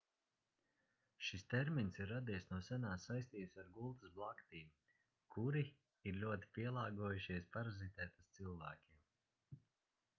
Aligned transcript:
šis 1.25 1.43
termins 1.49 1.97
ir 2.03 2.07
radies 2.11 2.47
no 2.53 2.57
senās 2.69 3.03
saistības 3.09 3.59
ar 3.63 3.67
gultas 3.75 4.15
blaktīm 4.15 4.71
kuri 5.35 5.63
ir 6.13 6.17
ļoti 6.23 6.49
pielāgojušies 6.57 7.47
parazitēt 7.59 8.17
uz 8.23 8.33
cilvēkiem 8.39 9.61